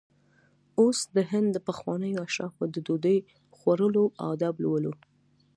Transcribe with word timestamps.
اوس 0.79 0.99
د 1.15 1.17
هند 1.31 1.47
د 1.53 1.57
پخوانیو 1.67 2.23
اشرافو 2.27 2.63
د 2.73 2.75
ډوډۍ 2.85 3.17
خوړلو 3.55 4.03
آداب 4.31 4.55
لولو. 4.63 4.93